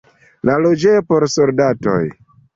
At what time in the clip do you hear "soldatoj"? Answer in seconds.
1.35-2.01